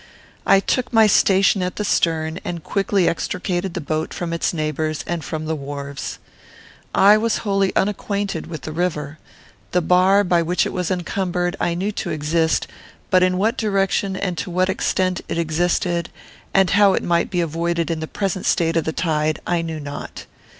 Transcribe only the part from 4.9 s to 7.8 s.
and from the wharves. I was wholly